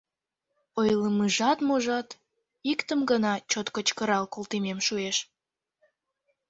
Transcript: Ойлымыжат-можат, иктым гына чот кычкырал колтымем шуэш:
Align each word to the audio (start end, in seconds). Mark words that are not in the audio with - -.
Ойлымыжат-можат, 0.79 2.09
иктым 2.71 2.99
гына 3.11 3.33
чот 3.51 3.67
кычкырал 3.75 4.25
колтымем 4.33 4.79
шуэш: 4.87 5.17